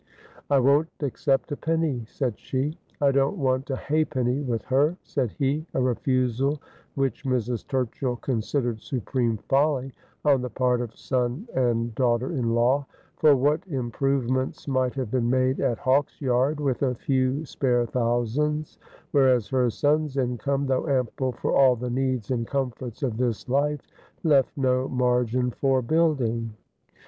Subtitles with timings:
[0.49, 5.29] 'I won't accept a penny,' said she.' I don't want a halfpenny with her,' said
[5.33, 6.59] he; a refusal
[6.95, 7.63] which Mrs.
[7.67, 9.93] Turchill considered supreme folly
[10.25, 12.87] on the part of son and daughter in law;
[13.17, 18.79] for what improvements might have been made at Hawksyard with a few spare thousands,
[19.11, 23.85] whereas her son's income, though ample for all the needs and comforts of this life,
[24.23, 26.55] left no margin for building.